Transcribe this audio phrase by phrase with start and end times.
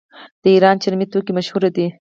[0.41, 1.85] د ایران چرمي توکي مشهور دي.